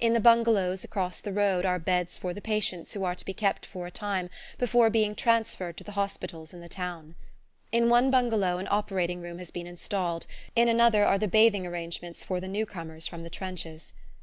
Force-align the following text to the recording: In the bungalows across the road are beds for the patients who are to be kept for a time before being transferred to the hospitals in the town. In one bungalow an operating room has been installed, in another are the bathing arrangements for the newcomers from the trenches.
In 0.00 0.14
the 0.14 0.20
bungalows 0.20 0.84
across 0.84 1.20
the 1.20 1.34
road 1.34 1.66
are 1.66 1.78
beds 1.78 2.16
for 2.16 2.32
the 2.32 2.40
patients 2.40 2.94
who 2.94 3.04
are 3.04 3.14
to 3.14 3.24
be 3.26 3.34
kept 3.34 3.66
for 3.66 3.86
a 3.86 3.90
time 3.90 4.30
before 4.56 4.88
being 4.88 5.14
transferred 5.14 5.76
to 5.76 5.84
the 5.84 5.92
hospitals 5.92 6.54
in 6.54 6.62
the 6.62 6.68
town. 6.70 7.14
In 7.72 7.90
one 7.90 8.10
bungalow 8.10 8.56
an 8.56 8.68
operating 8.70 9.20
room 9.20 9.38
has 9.38 9.50
been 9.50 9.66
installed, 9.66 10.24
in 10.54 10.68
another 10.68 11.04
are 11.04 11.18
the 11.18 11.28
bathing 11.28 11.66
arrangements 11.66 12.24
for 12.24 12.40
the 12.40 12.48
newcomers 12.48 13.06
from 13.06 13.22
the 13.22 13.28
trenches. 13.28 13.92